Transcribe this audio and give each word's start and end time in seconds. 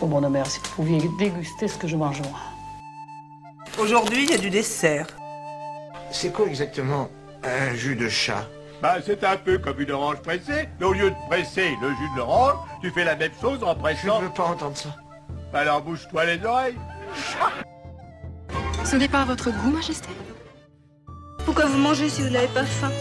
Oh 0.00 0.06
mon 0.06 0.28
mère, 0.30 0.46
si 0.46 0.60
vous 0.60 0.68
pouviez 0.76 1.00
déguster 1.18 1.66
ce 1.68 1.76
que 1.76 1.88
je 1.88 1.96
mange 1.96 2.20
moi. 2.22 2.38
Aujourd'hui, 3.78 4.24
il 4.24 4.30
y 4.30 4.34
a 4.34 4.38
du 4.38 4.50
dessert. 4.50 5.06
C'est 6.10 6.32
quoi 6.32 6.46
exactement 6.46 7.08
un 7.42 7.74
jus 7.74 7.96
de 7.96 8.08
chat? 8.08 8.46
Bah, 8.80 8.96
c'est 9.04 9.24
un 9.24 9.36
peu 9.36 9.58
comme 9.58 9.80
une 9.80 9.90
orange 9.90 10.22
pressée, 10.22 10.68
mais 10.78 10.86
au 10.86 10.92
lieu 10.92 11.10
de 11.10 11.16
presser 11.28 11.76
le 11.82 11.88
jus 11.90 12.10
de 12.14 12.18
l'orange, 12.18 12.54
tu 12.80 12.90
fais 12.90 13.04
la 13.04 13.16
même 13.16 13.32
chose 13.40 13.62
en 13.64 13.74
Je 13.74 13.78
pressant. 13.78 14.20
ne 14.20 14.26
veux 14.26 14.32
pas 14.32 14.44
entendre 14.44 14.76
ça. 14.76 14.94
Alors 15.52 15.82
bouge-toi 15.82 16.24
les 16.26 16.44
oreilles. 16.44 16.76
Ce 18.84 18.94
n'est 18.96 19.08
pas 19.08 19.22
à 19.22 19.24
votre 19.24 19.50
goût, 19.50 19.70
Majesté 19.70 20.08
Pourquoi 21.44 21.66
vous 21.66 21.78
mangez 21.78 22.08
si 22.08 22.22
vous 22.22 22.30
n'avez 22.30 22.48
pas 22.48 22.64
faim? 22.64 22.92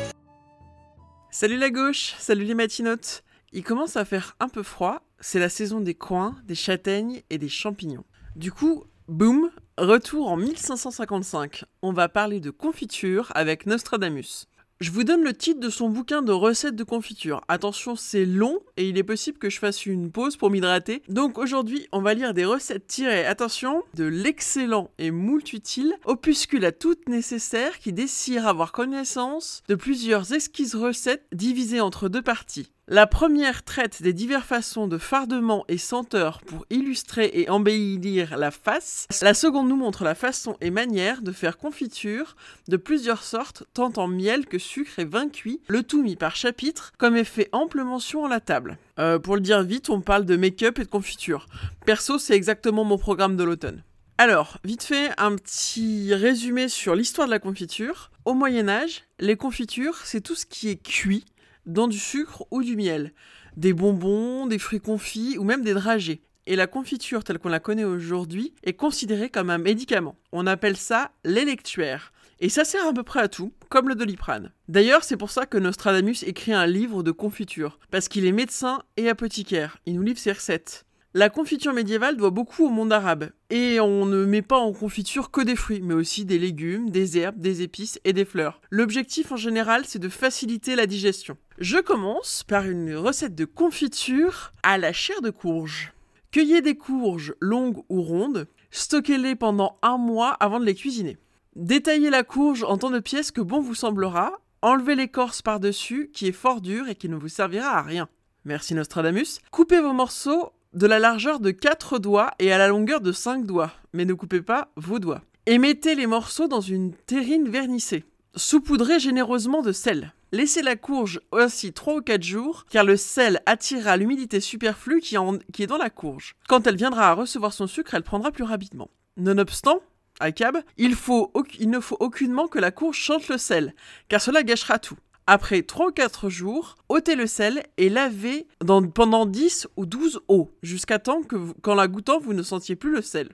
Salut 1.30 1.58
la 1.58 1.70
gauche, 1.70 2.16
salut 2.18 2.46
les 2.46 2.56
matinotes. 2.56 3.24
Il 3.54 3.64
commence 3.64 3.98
à 3.98 4.06
faire 4.06 4.36
un 4.40 4.50
peu 4.50 4.64
froid, 4.64 5.02
c'est 5.20 5.40
la 5.40 5.50
saison 5.50 5.80
des 5.80 5.96
coins, 5.96 6.36
des 6.46 6.56
châtaignes 6.56 7.22
et 7.30 7.38
des 7.38 7.50
champignons. 7.50 8.06
Du 8.36 8.52
coup, 8.52 8.84
boum, 9.08 9.50
retour 9.78 10.30
en 10.30 10.38
1555. 10.38 11.64
On 11.82 11.94
va 11.94 12.10
parler 12.10 12.40
de 12.40 12.50
confiture 12.50 13.32
avec 13.36 13.66
Nostradamus. 13.66 14.48
Je 14.80 14.92
vous 14.92 15.04
donne 15.04 15.24
le 15.24 15.34
titre 15.34 15.60
de 15.60 15.72
son 15.72 15.90
bouquin 15.90 16.22
de 16.22 16.32
recettes 16.32 16.76
de 16.76 16.84
confiture. 16.84 17.42
Attention, 17.48 17.96
c'est 17.96 18.26
long 18.26 18.60
et 18.78 18.88
il 18.88 19.00
est 19.00 19.04
possible 19.04 19.40
que 19.40 19.50
je 19.50 19.58
fasse 19.58 19.88
une 19.88 20.12
pause 20.12 20.38
pour 20.38 20.52
m'hydrater. 20.52 21.02
Donc 21.10 21.40
aujourd'hui, 21.40 21.88
on 21.92 22.00
va 22.00 22.14
lire 22.14 22.36
des 22.36 22.46
recettes 22.46 22.86
tirées, 22.86 23.26
attention, 23.26 23.84
de 23.96 24.04
l'excellent 24.04 24.92
et 25.00 25.10
moult 25.10 25.52
utile 25.52 25.96
opuscule 26.06 26.64
à 26.64 26.72
toutes 26.72 27.10
nécessaires 27.10 27.80
qui 27.80 27.92
désire 27.92 28.46
avoir 28.46 28.72
connaissance 28.72 29.64
de 29.68 29.74
plusieurs 29.74 30.32
exquises 30.34 30.76
recettes 30.76 31.26
divisées 31.32 31.82
entre 31.82 32.08
deux 32.08 32.22
parties. 32.22 32.72
La 32.90 33.06
première 33.06 33.64
traite 33.64 34.02
des 34.02 34.14
diverses 34.14 34.48
façons 34.48 34.88
de 34.88 34.98
fardement 34.98 35.66
et 35.68 35.78
senteurs 35.78 36.40
pour 36.40 36.66
illustrer 36.70 37.30
et 37.34 37.50
embellir 37.50 38.38
la 38.38 38.50
face. 38.50 39.08
La 39.22 39.34
seconde 39.34 39.68
nous 39.68 39.76
montre 39.76 40.06
la 40.06 40.16
façon 40.16 40.56
et 40.62 40.72
manière 40.72 41.22
de 41.22 41.34
faire 41.34 41.58
confiture 41.58 42.38
de 42.70 42.78
plusieurs 42.78 43.24
sortes, 43.24 43.66
tant 43.74 43.92
en 43.98 44.08
miel 44.08 44.46
que 44.46 44.58
sucre 44.58 45.00
et 45.00 45.04
vin 45.04 45.28
cuit, 45.28 45.60
le 45.68 45.84
tout 45.84 46.02
mis 46.02 46.16
par 46.16 46.38
chapitre, 46.38 46.94
comme 46.98 47.18
est 47.18 47.26
fait 47.26 47.50
ample 47.52 47.84
mention 47.84 48.24
à 48.24 48.30
la 48.30 48.40
table. 48.40 48.78
Euh, 49.00 49.20
pour 49.20 49.36
le 49.36 49.42
dire 49.42 49.64
vite, 49.64 49.90
on 49.90 50.00
parle 50.00 50.24
de 50.24 50.38
make-up 50.38 50.80
et 50.80 50.86
de 50.86 50.90
confiture. 50.90 51.48
Perso, 51.86 52.18
c'est 52.18 52.36
exactement 52.36 52.86
mon 52.86 52.98
programme 52.98 53.36
de 53.36 53.44
l'automne. 53.44 53.84
Alors, 54.18 54.60
vite 54.64 54.84
fait, 54.84 55.10
un 55.18 55.36
petit 55.36 56.14
résumé 56.14 56.70
sur 56.70 56.96
l'histoire 56.96 57.28
de 57.28 57.34
la 57.34 57.40
confiture. 57.40 58.12
Au 58.24 58.34
Moyen 58.34 58.70
Âge, 58.70 59.04
les 59.20 59.36
confitures, 59.36 59.98
c'est 60.06 60.22
tout 60.22 60.36
ce 60.36 60.46
qui 60.46 60.70
est 60.70 60.82
cuit 60.82 61.26
dans 61.68 61.88
du 61.88 62.00
sucre 62.00 62.46
ou 62.50 62.64
du 62.64 62.76
miel, 62.76 63.14
des 63.56 63.74
bonbons, 63.74 64.48
des 64.48 64.58
fruits 64.58 64.80
confits 64.80 65.38
ou 65.38 65.44
même 65.44 65.64
des 65.64 65.74
dragées. 65.74 66.22
Et 66.48 66.56
la 66.56 66.66
confiture 66.66 67.24
telle 67.24 67.40
qu'on 67.40 67.50
la 67.50 67.60
connaît 67.60 67.84
aujourd'hui 67.84 68.54
est 68.64 68.74
considérée 68.74 69.30
comme 69.30 69.50
un 69.50 69.58
médicament. 69.58 70.16
On 70.32 70.48
appelle 70.48 70.78
ça 70.78 71.12
l'électuaire. 71.26 72.14
Et 72.40 72.50
ça 72.50 72.64
sert 72.64 72.88
à 72.88 72.94
peu 72.94 73.04
près 73.04 73.20
à 73.20 73.28
tout, 73.28 73.52
comme 73.70 73.90
le 73.90 73.96
doliprane. 73.96 74.52
D'ailleurs, 74.70 75.04
c'est 75.04 75.18
pour 75.18 75.32
ça 75.32 75.46
que 75.46 75.58
Nostradamus 75.58 76.24
écrit 76.24 76.54
un 76.54 76.68
livre 76.68 77.04
de 77.04 77.12
confiture, 77.12 77.80
parce 77.92 78.08
qu'il 78.08 78.26
est 78.26 78.32
médecin 78.32 78.80
et 78.96 79.10
apothicaire. 79.10 79.78
Il 79.86 79.96
nous 79.96 80.04
livre 80.04 80.20
ses 80.20 80.32
recettes. 80.32 80.86
La 81.14 81.30
confiture 81.30 81.74
médiévale 81.74 82.16
doit 82.16 82.30
beaucoup 82.30 82.68
au 82.68 82.70
monde 82.70 82.94
arabe. 82.94 83.32
Et 83.50 83.80
on 83.80 84.06
ne 84.06 84.24
met 84.24 84.44
pas 84.44 84.60
en 84.60 84.72
confiture 84.72 85.32
que 85.32 85.42
des 85.42 85.56
fruits, 85.56 85.82
mais 85.82 85.96
aussi 85.96 86.26
des 86.26 86.38
légumes, 86.38 86.92
des 86.92 87.18
herbes, 87.18 87.40
des 87.40 87.64
épices 87.64 88.00
et 88.06 88.14
des 88.14 88.26
fleurs. 88.26 88.62
L'objectif 88.70 89.32
en 89.32 89.38
général, 89.38 89.84
c'est 89.86 90.00
de 90.00 90.10
faciliter 90.10 90.76
la 90.76 90.86
digestion. 90.86 91.36
Je 91.60 91.80
commence 91.80 92.44
par 92.44 92.68
une 92.68 92.96
recette 92.96 93.34
de 93.34 93.46
confiture 93.46 94.54
à 94.62 94.78
la 94.78 94.94
chair 94.94 95.22
de 95.24 95.32
courge. 95.32 95.92
Cueillez 96.30 96.62
des 96.62 96.76
courges 96.76 97.34
longues 97.42 97.84
ou 97.90 98.04
rondes, 98.04 98.48
stockez-les 98.70 99.34
pendant 99.34 99.80
un 99.82 99.98
mois 99.98 100.34
avant 100.34 100.60
de 100.60 100.66
les 100.66 100.76
cuisiner. 100.76 101.18
Détaillez 101.56 102.12
la 102.12 102.22
courge 102.22 102.64
en 102.64 102.78
tant 102.78 102.92
de 102.92 103.00
pièces 103.00 103.32
que 103.32 103.42
bon 103.42 103.60
vous 103.60 103.74
semblera, 103.74 104.34
enlevez 104.62 104.94
l'écorce 104.94 105.42
par-dessus 105.42 106.12
qui 106.14 106.28
est 106.28 106.32
fort 106.32 106.62
dure 106.62 106.90
et 106.90 106.96
qui 106.96 107.10
ne 107.10 107.16
vous 107.16 107.28
servira 107.28 107.80
à 107.80 107.82
rien. 107.82 108.08
Merci 108.46 108.76
Nostradamus. 108.76 109.40
Coupez 109.50 109.82
vos 109.82 109.94
morceaux 109.94 110.52
de 110.74 110.86
la 110.86 111.00
largeur 111.00 111.40
de 111.40 111.50
4 111.50 111.98
doigts 111.98 112.36
et 112.38 112.52
à 112.52 112.60
la 112.60 112.68
longueur 112.68 113.02
de 113.02 113.12
5 113.12 113.48
doigts, 113.48 113.74
mais 113.94 114.06
ne 114.06 114.14
coupez 114.14 114.44
pas 114.44 114.70
vos 114.76 115.00
doigts. 115.00 115.24
Et 115.48 115.58
mettez 115.58 115.96
les 115.96 116.06
morceaux 116.06 116.48
dans 116.48 116.62
une 116.62 116.94
terrine 116.94 117.50
vernissée. 117.50 118.04
Saupoudrez 118.36 119.00
généreusement 119.00 119.64
de 119.64 119.72
sel. 119.72 120.14
Laissez 120.34 120.62
la 120.62 120.76
courge 120.76 121.22
ainsi 121.32 121.72
3 121.72 121.96
ou 121.96 122.02
4 122.02 122.22
jours, 122.22 122.66
car 122.70 122.84
le 122.84 122.98
sel 122.98 123.42
attirera 123.46 123.96
l'humidité 123.96 124.42
superflue 124.42 125.00
qui, 125.00 125.16
est 125.16 125.68
dans 125.68 125.78
la 125.78 125.90
courge. 125.90 126.36
Quand 126.50 126.68
elle 126.68 126.76
viendra 126.76 127.10
à 127.10 127.14
recevoir 127.14 127.54
son 127.54 127.66
sucre, 127.66 127.94
elle 127.94 128.04
prendra 128.04 128.32
plus 128.32 128.44
rapidement. 128.44 128.90
Nonobstant, 129.16 129.80
à 130.20 130.34
cab, 130.34 130.58
il, 130.78 130.96
faut, 130.96 131.32
il 131.60 131.70
ne 131.70 131.80
faut 131.80 131.96
aucunement 132.02 132.48
que 132.48 132.60
la 132.60 132.72
courge 132.72 132.98
chante 132.98 133.30
le 133.30 133.38
sel, 133.38 133.74
car 134.10 134.22
cela 134.22 134.44
gâchera 134.44 134.80
tout. 134.80 134.98
Après 135.28 135.62
3 135.62 135.88
ou 135.88 135.92
4 135.92 136.30
jours, 136.30 136.76
ôtez 136.90 137.16
le 137.16 137.28
sel 137.28 137.64
et 137.78 137.90
lavez 137.90 138.48
dans- 138.62 138.86
pendant 138.86 139.26
10 139.26 139.68
ou 139.78 139.86
12 139.86 140.20
eaux, 140.28 140.52
jusqu'à 140.62 141.00
temps 141.00 141.22
que, 141.22 141.54
qu'en 141.62 141.76
la 141.76 141.88
goûtant, 141.88 142.20
vous 142.20 142.34
ne 142.34 142.44
sentiez 142.44 142.76
plus 142.76 142.92
le 142.92 143.02
sel. 143.02 143.30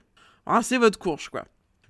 Rincez 0.46 0.78
votre 0.78 0.98
courge, 0.98 1.28
quoi. 1.28 1.44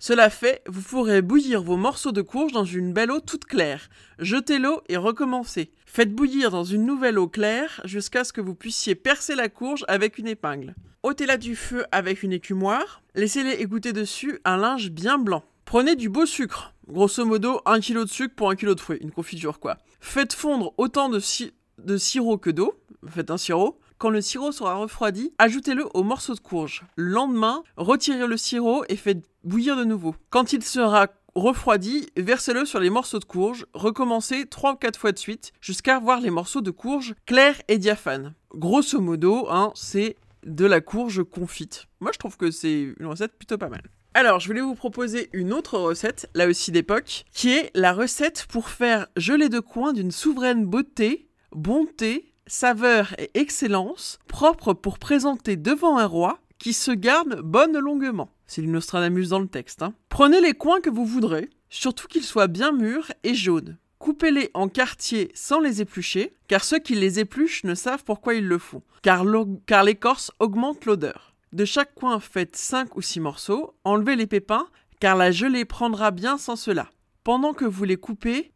Cela 0.07 0.29
fait, 0.29 0.61
vous 0.67 0.83
pourrez 0.83 1.23
bouillir 1.23 1.63
vos 1.63 1.79
morceaux 1.79 2.13
de 2.13 2.21
courge 2.21 2.53
dans 2.53 2.67
une 2.67 2.93
belle 2.93 3.11
eau 3.11 3.21
toute 3.21 3.47
claire. 3.47 3.89
Jetez 4.19 4.59
l'eau 4.59 4.83
et 4.91 4.99
recommencez. 4.99 5.71
Faites 5.87 6.15
bouillir 6.15 6.51
dans 6.51 6.63
une 6.63 6.85
nouvelle 6.85 7.19
eau 7.19 7.27
claire 7.27 7.81
jusqu'à 7.85 8.23
ce 8.23 8.35
que 8.35 8.43
vous 8.43 8.55
puissiez 8.55 8.97
percer 8.97 9.35
la 9.35 9.49
courge 9.49 9.83
avec 9.89 10.19
une 10.19 10.29
épingle. 10.29 10.75
ôtez-la 11.05 11.39
du 11.39 11.57
feu 11.57 11.87
avec 11.91 12.23
une 12.23 12.35
écumoire, 12.35 13.01
laissez-les 13.15 13.63
égoutter 13.63 13.95
dessus 13.95 14.41
un 14.45 14.59
linge 14.59 14.91
bien 14.91 15.17
blanc. 15.17 15.43
Prenez 15.65 15.97
du 15.97 16.11
beau 16.11 16.27
sucre, 16.27 16.75
grosso 16.87 17.25
modo 17.25 17.63
1 17.65 17.81
kg 17.81 18.01
de 18.01 18.07
sucre 18.07 18.35
pour 18.35 18.51
1 18.51 18.57
kg 18.57 18.75
de 18.75 18.81
fruits, 18.81 18.99
une 19.01 19.11
confiture 19.11 19.59
quoi. 19.59 19.79
Faites 20.01 20.35
fondre 20.35 20.75
autant 20.77 21.09
de 21.09 21.97
sirop 21.97 22.37
que 22.37 22.51
d'eau, 22.51 22.79
faites 23.09 23.31
un 23.31 23.39
sirop. 23.39 23.81
Quand 23.99 24.11
le 24.11 24.21
sirop 24.21 24.53
sera 24.53 24.75
refroidi, 24.75 25.33
ajoutez-le 25.39 25.87
au 25.95 26.03
morceau 26.03 26.35
de 26.35 26.41
courge. 26.41 26.83
Le 26.97 27.11
lendemain, 27.11 27.63
retirez 27.77 28.27
le 28.27 28.37
sirop 28.37 28.85
et 28.89 28.97
faites 28.97 29.25
bouillir 29.45 29.77
de 29.77 29.85
nouveau. 29.85 30.15
Quand 30.31 30.53
il 30.53 30.63
sera 30.63 31.09
refroidi, 31.35 32.09
versez-le 32.17 32.65
sur 32.65 32.81
les 32.81 32.91
morceaux 32.91 33.19
de 33.19 33.25
courge, 33.25 33.67
recommencez 33.75 34.47
3 34.47 34.73
ou 34.73 34.77
4 34.77 34.99
fois 34.99 35.13
de 35.13 35.19
suite 35.19 35.53
jusqu'à 35.61 35.99
voir 35.99 36.21
les 36.21 36.31
morceaux 36.31 36.61
de 36.61 36.71
courge 36.71 37.15
clairs 37.27 37.61
et 37.69 37.79
diaphanes. 37.79 38.35
Grosso 38.55 39.01
modo, 39.01 39.49
hein, 39.51 39.73
c'est 39.75 40.17
de 40.45 40.67
la 40.67 40.81
courge 40.81 41.23
confite. 41.25 41.87
Moi, 42.01 42.11
je 42.13 42.19
trouve 42.19 42.37
que 42.37 42.51
c'est 42.51 42.95
une 42.99 43.07
recette 43.07 43.37
plutôt 43.37 43.59
pas 43.59 43.69
mal. 43.69 43.83
Alors, 44.17 44.39
je 44.39 44.47
voulais 44.47 44.61
vous 44.61 44.77
proposer 44.77 45.29
une 45.33 45.53
autre 45.53 45.77
recette, 45.77 46.31
là 46.35 46.47
aussi 46.47 46.71
d'époque, 46.71 47.25
qui 47.33 47.53
est 47.53 47.71
la 47.75 47.93
recette 47.93 48.47
pour 48.49 48.69
faire 48.69 49.09
gelée 49.17 49.49
de 49.49 49.59
coin 49.59 49.93
d'une 49.93 50.13
souveraine 50.13 50.67
beauté, 50.67 51.29
bonté, 51.51 52.34
saveur 52.47 53.15
et 53.19 53.31
excellence, 53.35 54.19
propre 54.29 54.73
pour 54.73 54.99
présenter 54.99 55.57
devant 55.57 55.99
un 55.99 56.07
roi 56.07 56.39
qui 56.59 56.73
se 56.73 56.91
garde 56.91 57.41
bonne 57.43 57.79
longuement. 57.79 58.31
C'est 58.47 58.63
du 58.63 58.69
Nostradamus 58.69 59.29
dans 59.29 59.41
le 59.41 59.49
texte. 59.49 59.83
hein. 59.83 59.95
Prenez 60.09 60.41
les 60.41 60.53
coins 60.53 60.81
que 60.81 60.91
vous 60.91 61.07
voudrez, 61.07 61.51
surtout 61.71 62.07
qu'ils 62.07 62.25
soient 62.25 62.47
bien 62.47 62.73
mûrs 62.73 63.11
et 63.23 63.35
jaunes. 63.35 63.79
Coupez-les 63.99 64.51
en 64.55 64.69
quartiers 64.69 65.31
sans 65.35 65.61
les 65.61 65.81
éplucher, 65.81 66.35
car 66.47 66.63
ceux 66.63 66.79
qui 66.79 66.95
les 66.95 67.21
épluchent 67.21 67.65
ne 67.65 67.75
savent 67.75 68.05
pourquoi 68.05 68.35
ils 68.35 68.47
le 68.47 68.59
font, 68.59 68.83
car 69.03 69.25
car 69.67 69.83
l'écorce 69.83 70.31
augmente 70.41 70.85
l'odeur. 70.85 71.35
De 71.53 71.65
chaque 71.65 71.95
coin, 71.95 72.21
faites 72.21 72.57
5 72.57 72.97
ou 72.97 73.03
6 73.03 73.21
morceaux, 73.21 73.75
enlevez 73.85 74.17
les 74.17 74.27
pépins, 74.27 74.67
car 75.01 75.17
la 75.17 75.31
gelée 75.31 75.65
prendra 75.65 76.11
bien 76.11 76.37
sans 76.37 76.57
cela. 76.57 76.91
Pendant 77.25 77.55
que 77.55 77.65
vous 77.65 77.85
les 77.85 77.97
coupez, 77.97 78.51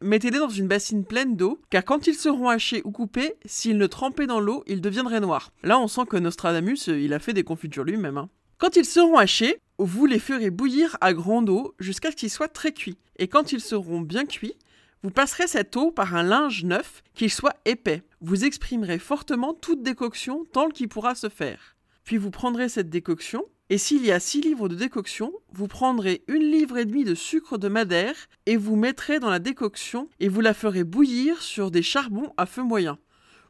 mettez-les 0.00 0.38
dans 0.38 0.48
une 0.48 0.68
bassine 0.68 1.04
pleine 1.04 1.34
d'eau, 1.34 1.60
car 1.70 1.84
quand 1.84 2.06
ils 2.06 2.14
seront 2.14 2.48
hachés 2.48 2.82
ou 2.84 2.92
coupés, 2.92 3.34
s'ils 3.46 3.78
ne 3.78 3.88
trempaient 3.88 4.28
dans 4.28 4.38
l'eau, 4.38 4.62
ils 4.68 4.80
deviendraient 4.80 5.18
noirs. 5.18 5.50
Là, 5.64 5.80
on 5.80 5.88
sent 5.88 6.02
que 6.08 6.16
Nostradamus, 6.16 6.88
euh, 6.88 7.00
il 7.00 7.12
a 7.12 7.18
fait 7.18 7.32
des 7.32 7.42
confitures 7.42 7.82
lui-même. 7.82 8.16
hein. 8.16 8.28
Quand 8.58 8.76
ils 8.76 8.84
seront 8.84 9.16
hachés, 9.16 9.58
vous 9.78 10.06
les 10.06 10.20
ferez 10.20 10.50
bouillir 10.50 10.96
à 11.00 11.12
grande 11.12 11.50
eau 11.50 11.74
jusqu'à 11.80 12.12
ce 12.12 12.16
qu'ils 12.16 12.30
soient 12.30 12.46
très 12.46 12.70
cuits. 12.70 12.98
Et 13.16 13.26
quand 13.26 13.50
ils 13.50 13.60
seront 13.60 14.02
bien 14.02 14.24
cuits, 14.24 14.54
vous 15.02 15.10
passerez 15.10 15.48
cette 15.48 15.76
eau 15.76 15.90
par 15.90 16.14
un 16.14 16.22
linge 16.22 16.62
neuf, 16.62 17.02
qu'il 17.14 17.30
soit 17.30 17.56
épais. 17.64 18.04
Vous 18.20 18.44
exprimerez 18.44 19.00
fortement 19.00 19.52
toute 19.52 19.82
décoction 19.82 20.44
tant 20.52 20.68
qu'il 20.68 20.88
pourra 20.88 21.16
se 21.16 21.28
faire. 21.28 21.74
Puis 22.04 22.18
vous 22.18 22.30
prendrez 22.30 22.68
cette 22.68 22.88
décoction, 22.88 23.44
et 23.70 23.76
s'il 23.76 24.04
y 24.04 24.12
a 24.12 24.18
6 24.18 24.40
livres 24.40 24.68
de 24.68 24.74
décoction, 24.74 25.32
vous 25.52 25.68
prendrez 25.68 26.24
une 26.26 26.50
livre 26.50 26.78
et 26.78 26.86
demie 26.86 27.04
de 27.04 27.14
sucre 27.14 27.58
de 27.58 27.68
madère 27.68 28.14
et 28.46 28.56
vous 28.56 28.76
mettrez 28.76 29.20
dans 29.20 29.28
la 29.28 29.38
décoction 29.38 30.08
et 30.20 30.28
vous 30.28 30.40
la 30.40 30.54
ferez 30.54 30.84
bouillir 30.84 31.42
sur 31.42 31.70
des 31.70 31.82
charbons 31.82 32.32
à 32.38 32.46
feu 32.46 32.62
moyen 32.62 32.98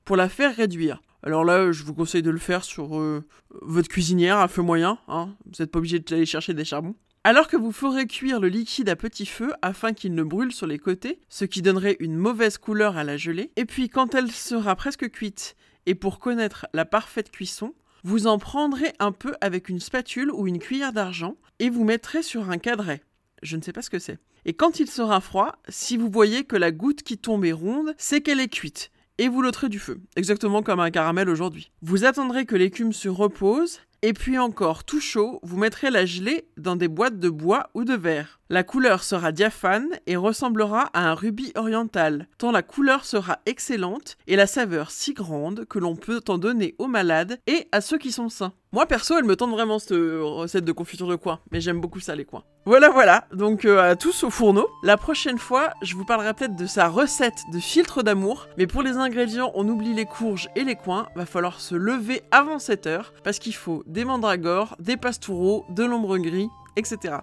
pour 0.04 0.16
la 0.16 0.28
faire 0.28 0.56
réduire. 0.56 1.02
Alors 1.22 1.44
là, 1.44 1.70
je 1.70 1.84
vous 1.84 1.94
conseille 1.94 2.22
de 2.22 2.30
le 2.30 2.38
faire 2.38 2.64
sur 2.64 2.98
euh, 2.98 3.24
votre 3.62 3.88
cuisinière 3.88 4.38
à 4.38 4.48
feu 4.48 4.62
moyen, 4.62 4.98
hein. 5.06 5.36
vous 5.44 5.52
n'êtes 5.60 5.70
pas 5.70 5.78
obligé 5.78 6.00
d'aller 6.00 6.26
chercher 6.26 6.54
des 6.54 6.64
charbons. 6.64 6.96
Alors 7.22 7.46
que 7.46 7.56
vous 7.56 7.72
ferez 7.72 8.06
cuire 8.06 8.40
le 8.40 8.48
liquide 8.48 8.88
à 8.88 8.96
petit 8.96 9.26
feu 9.26 9.52
afin 9.60 9.92
qu'il 9.92 10.14
ne 10.14 10.22
brûle 10.22 10.52
sur 10.52 10.66
les 10.66 10.78
côtés, 10.78 11.20
ce 11.28 11.44
qui 11.44 11.62
donnerait 11.62 11.96
une 12.00 12.16
mauvaise 12.16 12.58
couleur 12.58 12.96
à 12.96 13.04
la 13.04 13.16
gelée, 13.16 13.52
et 13.56 13.66
puis 13.66 13.88
quand 13.88 14.14
elle 14.14 14.30
sera 14.30 14.74
presque 14.74 15.10
cuite, 15.10 15.54
et 15.86 15.94
pour 15.94 16.18
connaître 16.18 16.66
la 16.72 16.84
parfaite 16.84 17.30
cuisson, 17.30 17.74
Vous 18.04 18.26
en 18.26 18.38
prendrez 18.38 18.92
un 18.98 19.12
peu 19.12 19.34
avec 19.40 19.68
une 19.68 19.80
spatule 19.80 20.30
ou 20.30 20.46
une 20.46 20.58
cuillère 20.58 20.92
d'argent 20.92 21.36
et 21.58 21.70
vous 21.70 21.84
mettrez 21.84 22.22
sur 22.22 22.50
un 22.50 22.58
cadret. 22.58 23.02
Je 23.42 23.56
ne 23.56 23.62
sais 23.62 23.72
pas 23.72 23.82
ce 23.82 23.90
que 23.90 23.98
c'est. 23.98 24.18
Et 24.44 24.54
quand 24.54 24.80
il 24.80 24.88
sera 24.88 25.20
froid, 25.20 25.56
si 25.68 25.96
vous 25.96 26.08
voyez 26.08 26.44
que 26.44 26.56
la 26.56 26.70
goutte 26.70 27.02
qui 27.02 27.18
tombe 27.18 27.44
est 27.44 27.52
ronde, 27.52 27.94
c'est 27.98 28.20
qu'elle 28.20 28.40
est 28.40 28.48
cuite. 28.48 28.90
Et 29.18 29.28
vous 29.28 29.42
l'ôterez 29.42 29.68
du 29.68 29.80
feu, 29.80 30.00
exactement 30.14 30.62
comme 30.62 30.78
un 30.78 30.92
caramel 30.92 31.28
aujourd'hui. 31.28 31.72
Vous 31.82 32.04
attendrez 32.04 32.46
que 32.46 32.54
l'écume 32.54 32.92
se 32.92 33.08
repose, 33.08 33.80
et 34.02 34.12
puis 34.12 34.38
encore 34.38 34.84
tout 34.84 35.00
chaud, 35.00 35.40
vous 35.42 35.56
mettrez 35.56 35.90
la 35.90 36.06
gelée 36.06 36.46
dans 36.56 36.76
des 36.76 36.86
boîtes 36.86 37.18
de 37.18 37.28
bois 37.28 37.68
ou 37.74 37.84
de 37.84 37.94
verre. 37.94 38.37
La 38.50 38.62
couleur 38.62 39.04
sera 39.04 39.30
diaphane 39.30 39.98
et 40.06 40.16
ressemblera 40.16 40.88
à 40.94 41.10
un 41.10 41.12
rubis 41.12 41.52
oriental, 41.54 42.28
tant 42.38 42.50
la 42.50 42.62
couleur 42.62 43.04
sera 43.04 43.40
excellente 43.44 44.16
et 44.26 44.36
la 44.36 44.46
saveur 44.46 44.90
si 44.90 45.12
grande 45.12 45.66
que 45.66 45.78
l'on 45.78 45.96
peut 45.96 46.22
en 46.28 46.38
donner 46.38 46.74
aux 46.78 46.86
malades 46.86 47.38
et 47.46 47.68
à 47.72 47.82
ceux 47.82 47.98
qui 47.98 48.10
sont 48.10 48.30
sains. 48.30 48.54
Moi 48.72 48.86
perso, 48.86 49.18
elle 49.18 49.26
me 49.26 49.36
tente 49.36 49.50
vraiment 49.50 49.78
cette 49.78 49.98
recette 49.98 50.64
de 50.64 50.72
confiture 50.72 51.08
de 51.08 51.16
coin, 51.16 51.40
mais 51.52 51.60
j'aime 51.60 51.82
beaucoup 51.82 52.00
ça 52.00 52.16
les 52.16 52.24
coins. 52.24 52.44
Voilà 52.64 52.88
voilà, 52.88 53.26
donc 53.34 53.66
euh, 53.66 53.82
à 53.82 53.96
tous 53.96 54.24
au 54.24 54.30
fourneau. 54.30 54.66
La 54.82 54.96
prochaine 54.96 55.38
fois, 55.38 55.74
je 55.82 55.94
vous 55.94 56.06
parlerai 56.06 56.32
peut-être 56.32 56.56
de 56.56 56.66
sa 56.66 56.88
recette 56.88 57.42
de 57.52 57.58
filtre 57.58 58.02
d'amour, 58.02 58.48
mais 58.56 58.66
pour 58.66 58.82
les 58.82 58.96
ingrédients, 58.96 59.52
on 59.56 59.68
oublie 59.68 59.92
les 59.92 60.06
courges 60.06 60.48
et 60.56 60.64
les 60.64 60.74
coins, 60.74 61.08
va 61.16 61.26
falloir 61.26 61.60
se 61.60 61.74
lever 61.74 62.22
avant 62.30 62.58
7 62.58 62.86
heures 62.86 63.12
parce 63.24 63.40
qu'il 63.40 63.54
faut 63.54 63.84
des 63.86 64.06
mandragores, 64.06 64.74
des 64.78 64.96
pastoureaux, 64.96 65.66
de 65.68 65.84
l'ombre 65.84 66.16
gris, 66.16 66.48
etc. 66.76 67.18